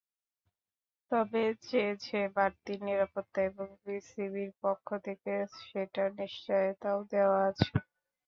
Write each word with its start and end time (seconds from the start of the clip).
তবে 1.11 1.39
চেয়েছে 1.63 2.17
বাড়তি 2.35 2.73
নিরাপত্তা 2.85 3.39
এবং 3.49 3.67
বিসিবির 3.83 4.51
পক্ষ 4.63 4.87
থেকে 5.05 5.31
সেটার 5.61 6.09
নিশ্চয়তাও 6.19 6.99
দেওয়া 7.11 7.39
আছে। 7.49 7.71